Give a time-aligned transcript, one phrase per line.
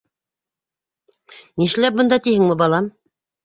[1.65, 2.93] Нишләп бында, тиһеңме, балам?